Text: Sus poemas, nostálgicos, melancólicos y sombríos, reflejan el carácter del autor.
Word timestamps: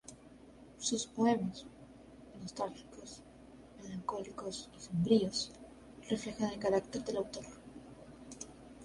Sus 0.79 1.05
poemas, 1.05 1.63
nostálgicos, 2.41 3.21
melancólicos 3.83 4.67
y 4.75 4.79
sombríos, 4.81 5.51
reflejan 6.09 6.53
el 6.53 6.57
carácter 6.57 7.03
del 7.05 7.17
autor. 7.17 7.45